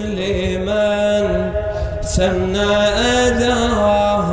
لمن 0.00 1.52
سن 2.00 2.56
أذاه 2.56 4.28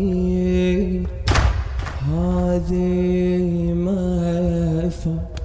هذه 2.09 3.73
مفاد 3.73 5.39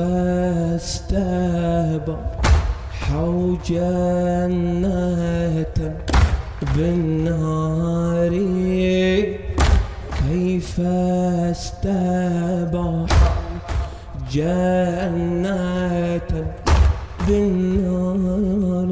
استبحوا 3.12 3.58
جنة 3.68 5.78
بالنار 6.76 8.34
كيف 10.30 10.80
استبحوا 11.52 13.06
جنة 14.32 16.32
بالنار 17.28 18.92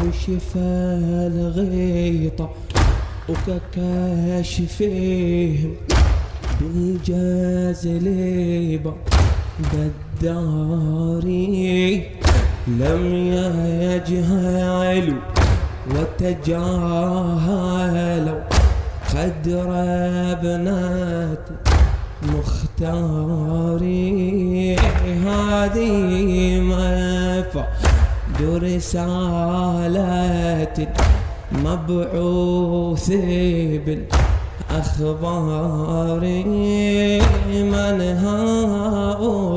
كشف 0.00 0.50
الغيطة 0.56 2.48
وككاشفهم 4.28 5.72
بالجازليبة 6.60 8.12
بالداري 10.22 12.02
لم 12.66 13.06
يجهلوا 13.82 15.20
وتجاهلوا 15.90 16.62
قدر 19.14 19.66
ابنات 20.32 21.46
مختاري 22.22 23.96
هذه 25.26 26.60
مفاد 26.60 27.64
رسالة 28.62 29.96
مبعوث 31.52 33.10
بالأخبار 34.70 36.20
من 37.52 38.00
هؤلاء 38.00 39.51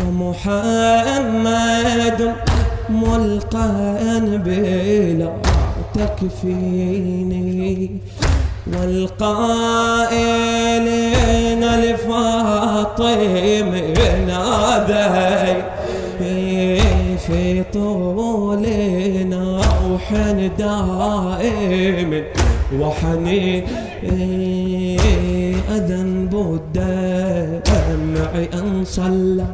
ومحمد 0.00 1.40
ملقى 2.90 3.70
بلا 4.44 5.32
تكفيني. 5.94 7.74
والقائلين 10.14 11.64
لفاطمة 11.64 13.14
ذي 16.20 16.80
في 17.18 17.64
طولنا 17.72 19.60
وحن 19.90 20.50
دائم 20.58 22.24
وحنين 22.80 23.64
أذنب 25.70 26.34
الدمع 26.74 28.30
أن 28.54 28.84
صلى 28.84 29.46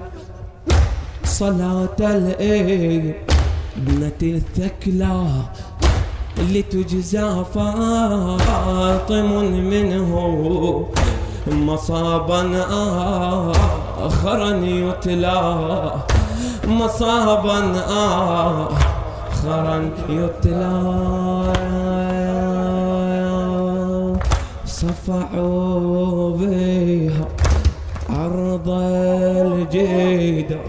صلاة 1.24 1.96
الإيه 2.00 3.14
ابنة 3.76 4.20
الثكلى 4.22 5.26
اللي 6.38 6.62
تجزى 6.62 7.44
فاطم 7.54 9.30
منه 9.44 10.10
مصابا 11.46 12.66
آخرا 14.02 14.50
يتلى. 14.64 15.92
مصابا 16.68 17.84
آخرا 19.30 19.90
يتلى. 20.08 21.00
صفعوا 24.66 26.36
بها 26.36 27.28
عرض 28.10 28.68
الجدار 28.68 30.60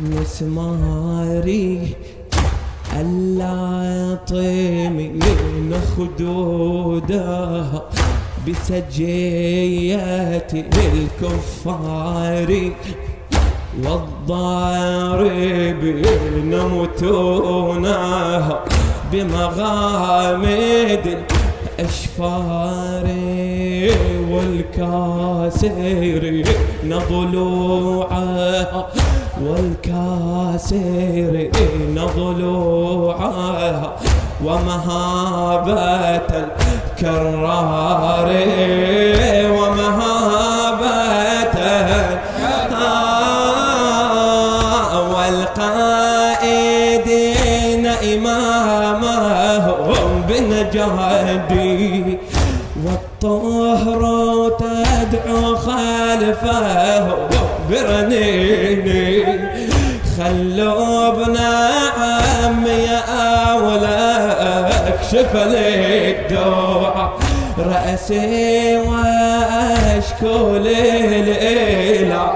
وحدات 0.00 0.20
المسماري 0.60 1.96
اللاطمين 4.20 5.20
خدودها 5.96 7.82
بسجيات 8.48 9.70
الكفار 10.54 12.50
والضاربين 13.84 14.90
متونها 16.68 18.64
بمغامد 19.12 21.04
الأشفار 21.78 23.06
والكاسر 24.30 26.22
ضلوعها 27.10 28.86
والكاسر 29.46 31.34
ضلوعها 32.16 33.96
ومهابة 34.44 36.20
الكرار 37.00 38.28
ومهابة 39.50 40.40
والقائدين 46.50 47.86
إمامهم 47.86 49.70
بنجادي 50.28 52.18
والطهر 52.84 54.02
تدعو 54.58 55.56
خلفه 55.56 57.06
برنيني 57.70 59.19
خلوا 60.20 61.08
ابن 61.08 61.36
عمي 61.36 62.88
أولى 63.08 64.36
اكشف 64.88 65.32
لي 65.36 66.10
الدوع. 66.10 66.94
رأسي 67.58 68.76
وأشكو 68.76 70.36
للإله 70.56 72.32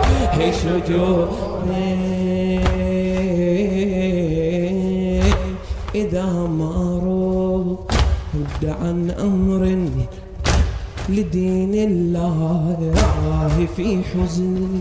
شجوني. 0.61 1.95
إذا 5.95 6.27
ما 6.59 7.01
رد 7.05 8.65
عن 8.81 9.11
أمر 9.21 9.63
لدين 11.09 11.75
الله 11.75 12.77
في 13.77 14.01
حزني 14.15 14.81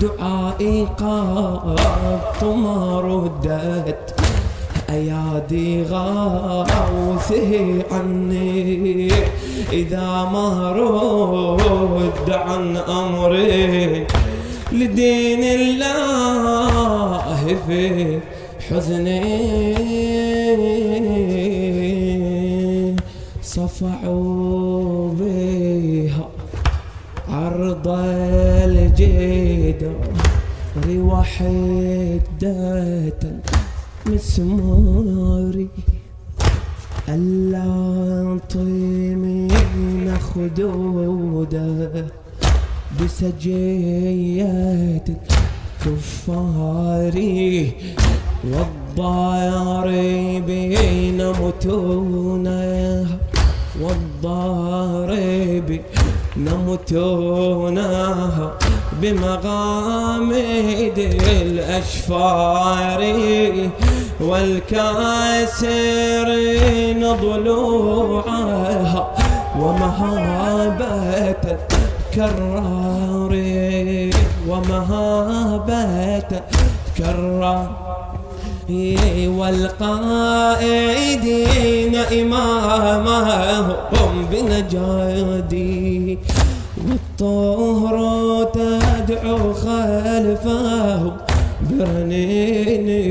دعائي 0.00 0.86
قد 0.98 2.44
ما 2.44 3.00
ردت 3.00 4.14
أيادي 4.90 5.82
غاوثه 5.82 7.52
عني. 7.92 9.12
إذا 9.72 10.28
ما 10.32 10.72
رد 10.72 12.30
عن 12.30 12.76
أمري 12.76 14.06
لدين 14.72 15.42
الله 15.60 17.42
في 17.66 18.20
حزني. 18.70 19.54
صفعوا 23.42 24.73
عرض 27.86 28.64
الجدار 28.64 29.94
وحدة 30.88 32.72
مسماري 34.06 35.68
ألا 37.08 38.38
طيمين 38.50 40.18
خدودة 40.18 41.90
بسجية 43.00 44.48
كفاري. 45.84 47.72
والضاربين 48.44 51.30
متونة. 51.30 53.06
والضارب 53.80 55.80
نمتونها 56.36 58.18
بمغامد 59.02 60.98
الأشفار 61.42 63.00
والكاسرين 65.80 67.12
ضلوعها 67.12 69.14
ومهابة 69.58 71.56
كرار 72.14 73.32
ومهابة 74.48 76.40
كرار 76.98 77.83
والقائدين 79.38 81.14
إمامهم 82.20 83.66
بنجادي 84.30 86.18
والطهر 86.88 87.96
تدعو 88.54 89.52
خلفهم 89.52 91.12
برنيني 91.70 93.04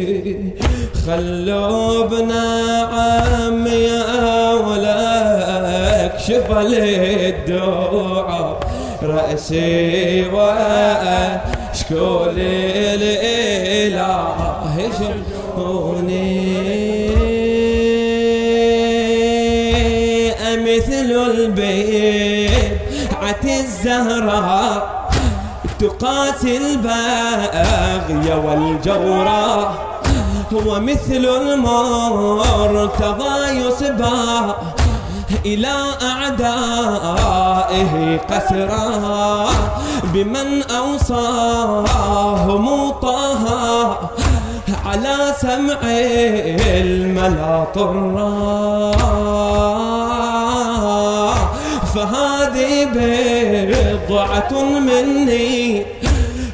خلوا 1.08 2.04
ابن 2.04 2.32
عمي 2.94 3.88
ولا 4.68 5.04
اكشف 6.06 6.48
للدعاء. 6.52 8.60
رأسي 9.04 10.26
وأشكو 10.30 12.08
للإله. 12.36 14.14
شكوني 15.54 16.64
مثل 20.54 21.10
البيت 21.32 22.80
عت 23.22 23.46
الزهراء 23.46 25.10
تقاسي 25.80 26.58
الباغي 26.58 28.34
والجورا 28.46 29.74
هو 30.54 30.80
مثل 30.80 31.26
المرتضى 31.42 32.56
يسبى 33.50 34.54
إلى 35.46 35.74
أعدائه 36.02 37.94
قسرا. 38.18 39.50
بمن 40.14 40.64
أوصاهم 40.64 41.86
طه 42.90 43.44
على 44.86 45.34
سمع 45.42 45.80
الملأ 46.78 47.64
طرا 47.76 48.92
فهذه 51.96 52.88
بضعة 52.96 54.64
مني 54.80 55.86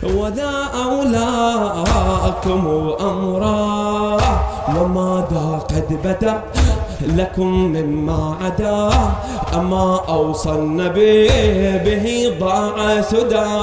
وذا 0.04 0.70
أولاكم 0.84 2.64
أمرا. 3.02 4.18
وماذا 4.78 5.60
قد 5.70 6.00
بدأ 6.04 6.42
لكم 7.02 7.48
مما 7.48 8.36
عدا؟ 8.42 8.90
أما 9.54 10.00
أوصى 10.10 10.50
النبي 10.50 11.28
به 11.86 12.36
ضاع 12.40 13.02
سدى. 13.02 13.62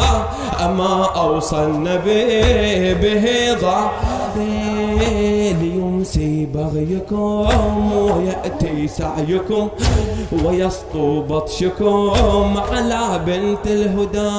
أما 0.65 1.05
أوصى 1.17 1.57
النبي 1.57 2.95
به 2.95 3.27
ضاع 3.61 3.91
ليمسي 5.61 6.47
بغيكم 6.55 7.93
ويأتي 7.93 8.89
سعيكم 8.89 9.69
ويسطو 10.45 11.23
بطشكم 11.23 12.57
على 12.73 13.21
بنت 13.27 13.67
الهدى. 13.67 14.33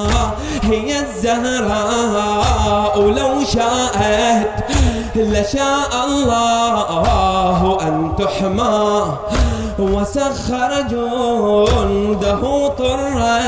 هي 0.62 1.00
الزهراء 1.00 3.00
لو 3.00 3.44
شاءت 3.44 4.64
لشاء 5.16 6.06
الله 6.06 7.88
أن 7.88 8.12
تحمى. 8.18 9.16
وسخر 9.78 10.70
جنده 10.90 12.68
طرا 12.68 13.38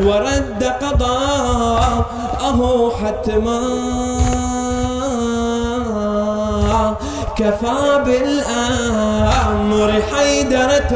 ورد 0.00 0.64
قضاءه 0.82 2.58
حتما. 3.00 3.60
كفى 7.36 8.02
بالأمر 8.06 9.88
حيدرة 10.14 10.92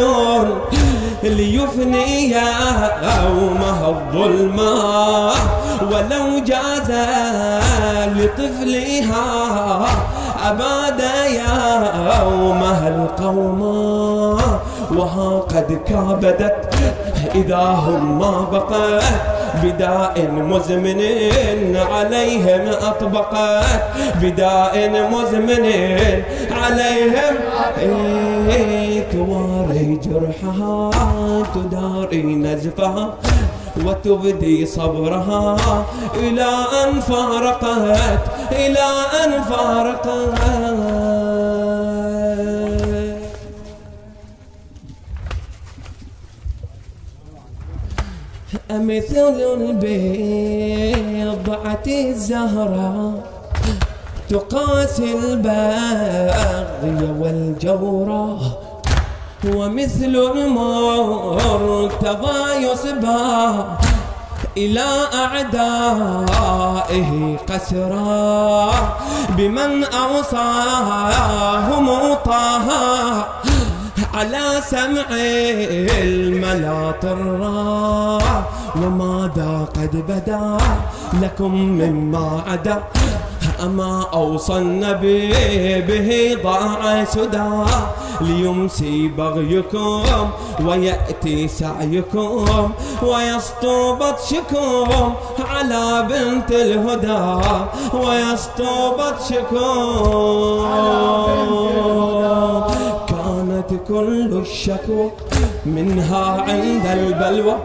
ليفني 1.23 2.31
يومها 2.31 3.89
الظلمة 3.89 4.73
ولو 5.83 6.39
جاز 6.47 6.91
لطفلها 8.17 9.27
أباد 10.47 11.01
يومها 12.23 12.89
القوم. 12.89 13.61
وها 14.97 15.41
قد 15.41 15.79
كابدت 15.89 16.75
إذا 17.35 17.65
هم 17.65 18.19
ما 18.19 18.47
بقت. 18.53 19.03
بداء 19.63 20.31
مزمن 20.33 21.01
عليهم 21.93 22.65
أطبقت. 22.69 23.65
بداء 24.23 24.75
مزمن 25.13 25.65
عليهم. 26.63 27.35
تواري 29.13 29.99
جرحها 30.05 30.91
تداري 31.55 32.23
نزفها 32.23 33.15
وتبدي 33.87 34.67
صبرها. 34.67 35.57
إلى 36.17 36.51
أن 36.83 37.01
فارقت 37.01 38.23
إلى 38.53 38.87
أن 39.25 39.31
فارقت. 39.51 40.09
أمثل 48.71 49.35
البيضعة 49.61 51.07
الزهراء 51.87 53.13
تقاسي 54.29 55.15
الباغي 55.19 57.15
والجورة 57.21 58.39
ومثل 59.55 60.17
المرتضى 60.35 61.61
يصبى 62.67 63.65
إلى 64.57 64.87
أعدائه 65.15 66.71
قسرا 67.49 68.71
بمن 69.29 69.85
أوصاهم 69.85 71.35
طه. 72.15 72.69
على 74.15 74.61
سمع 74.71 75.07
الملا 76.03 76.93
طرا 77.03 78.19
وماذا 78.77 79.69
قد 79.75 80.05
بدا 80.09 80.59
لكم 81.23 81.55
مما 81.55 82.43
عدا 82.47 82.83
أما 83.65 84.07
أوصى 84.13 84.57
النبي 84.57 85.33
به 85.81 86.39
ضاع 86.43 87.05
سدى. 87.05 87.51
ليمسي 88.21 89.09
بغيكم 89.09 90.03
ويأتي 90.65 91.49
سعيكم 91.49 92.73
ويسطو 93.03 93.95
بطشكم 93.95 95.15
على 95.51 96.07
بنت 96.11 96.51
الهدى. 96.51 97.41
ويسطو 97.95 98.91
بطشكم 98.99 99.81
كل 103.89 104.43
الشكوى 104.43 105.11
منها 105.67 106.45
عند 106.49 106.87
البلوى. 106.87 107.57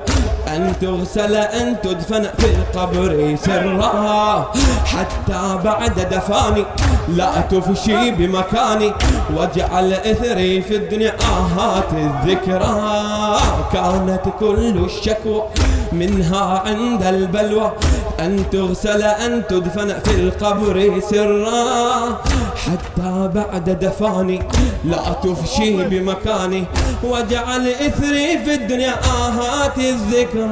أن 0.48 0.74
تغسل 0.82 1.36
أن 1.36 1.76
تدفن 1.84 2.24
في 2.38 2.46
القبر 2.46 3.36
سرا 3.46 4.52
حتى 4.86 5.60
بعد 5.64 6.00
دفاني 6.00 6.66
لا 7.08 7.42
تفشي 7.42 8.12
بمكاني. 8.12 8.92
واجعل 9.36 9.94
إثري 9.94 10.62
في 10.62 10.76
الدنيا 10.76 11.14
آهات 11.22 11.94
الذكرى. 11.94 13.38
كانت 13.74 14.22
كل 14.40 14.86
الشكوى 14.86 15.44
منها 15.92 16.64
عند 16.66 17.04
البلوى. 17.04 17.72
أن 18.20 18.44
تغسل 18.52 19.02
أن 19.02 19.44
تدفن 19.50 20.00
في 20.00 20.16
القبر 20.16 21.02
سرا. 21.10 22.22
حتى 22.66 23.30
بعد 23.36 23.70
دفاني 23.70 24.40
لا 24.86 25.04
تفشي 25.24 25.84
بمكاني. 25.84 26.64
واجعل 27.04 27.68
إثري 27.68 28.38
في 28.46 28.54
الدنيا 28.54 28.94
آهات 28.94 29.78
الذكرى. 29.78 30.50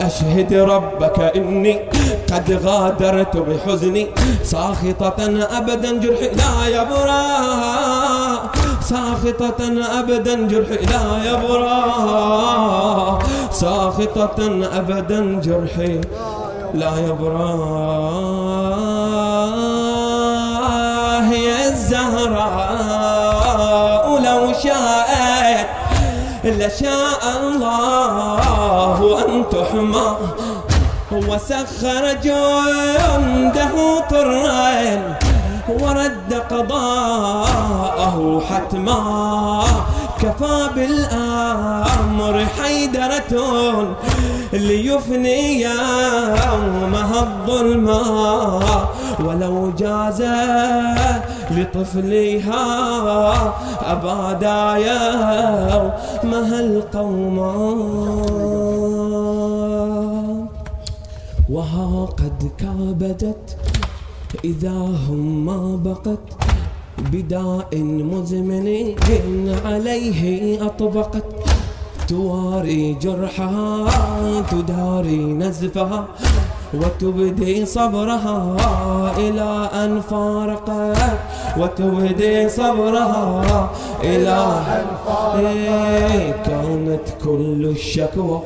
أشهد 0.00 0.52
ربك 0.52 1.18
إني 1.36 1.80
قد 2.32 2.60
غادرت 2.64 3.36
بحزني. 3.36 4.06
ساخطة 4.44 5.18
أبدا 5.58 5.98
جرحي 5.98 6.28
لا 6.40 6.52
يبرى 6.66 7.24
ساخطة 8.90 9.60
أبدا 9.98 10.34
جرحي 10.50 10.76
لا 10.92 11.04
يبرى 11.30 11.80
ساخطة 14.00 14.68
أبدا 14.78 15.40
جرحي 15.40 16.00
لا 16.74 16.92
يبرى 16.98 17.54
هي 21.30 21.68
الزهراء 21.68 22.88
لو 24.18 24.52
شاءت 24.52 25.66
لشاء 26.44 27.22
الله 27.40 29.24
أن 29.28 29.44
تحمى 29.50 30.16
وسخر 31.12 32.12
جنده 32.24 33.74
طرين 34.10 35.02
ورد 35.68 36.42
قضاءه 36.50 38.16
حتما 38.50 39.64
كفى 40.22 40.70
بالأمر 40.74 42.46
حيدرة 42.46 43.32
ليفني 44.52 45.62
يومها 45.62 47.20
الظلما 47.22 48.02
ولو 49.24 49.70
جاز 49.78 50.22
لطفلها 51.50 52.64
أبادا 53.92 54.76
يومها 54.76 56.60
القوما 56.60 57.52
وها 61.50 62.06
قد 62.06 62.50
كابدت 62.58 63.56
إذا 64.44 64.70
هم 65.08 65.46
ما 65.46 65.76
بقت. 65.84 66.49
بداء 66.98 67.68
مزمن 68.12 68.94
عليه 69.64 70.22
أطبقت 70.66 71.24
تواري 72.08 72.96
جرحها 73.02 73.86
تداري 74.50 75.16
نزفها 75.16 76.04
وتبدي 76.74 77.66
صبرها 77.66 78.56
إلى 79.18 79.70
أن 79.74 80.00
فارقت 80.00 80.98
وتبدي 81.58 82.48
صبرها 82.48 83.70
إلى 84.04 84.38
أن 84.76 84.86
فارقت 85.06 86.46
كانت 86.46 87.06
كل 87.24 87.66
الشكوى 87.66 88.40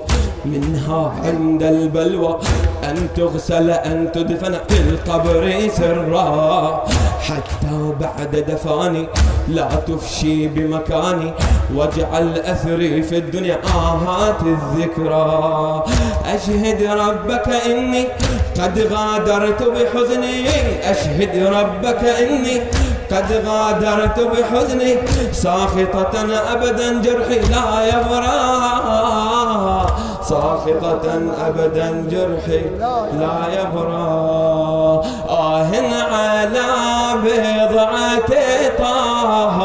منها 0.45 1.13
عند 1.25 1.63
البلوى. 1.63 2.39
أن 2.85 3.09
تغسل 3.17 3.71
أن 3.71 4.13
تدفن 4.13 4.55
في 4.69 4.81
القبر 4.81 5.69
سرا. 5.77 6.85
حتى 7.25 7.93
بعد 8.01 8.45
دفاني 8.49 9.09
لا 9.49 9.69
تفشي 9.89 10.47
بمكاني 10.49 11.33
واجعل 11.75 12.39
أثري 12.39 13.03
في 13.03 13.19
الدنيا. 13.19 13.59
آهات 13.75 14.41
الذكرى. 14.43 15.85
أشهد 16.35 16.83
ربك 16.83 17.49
إني 17.67 18.05
قد 18.61 18.79
غادرت 18.93 19.63
بحزني. 19.63 20.49
أشهد 20.91 21.35
ربك 21.59 22.05
إني 22.05 22.61
قد 23.13 23.29
غادرت 23.47 24.19
بحزني. 24.21 24.97
ساخطة 25.33 26.15
أبدا 26.53 27.03
جرحي 27.03 27.39
لا 27.39 27.67
يبرى 27.93 28.41
ساخطة 30.29 31.05
أبدا 31.47 32.05
جرحي 32.11 32.65
لا 33.21 33.37
يبرى. 33.61 34.09
آه 35.29 35.71
على 36.13 36.71
بضعة 37.25 38.31
طه. 38.79 39.59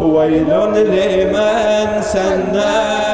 ويل 0.00 0.50
لمن 0.74 2.02
سنى. 2.02 3.11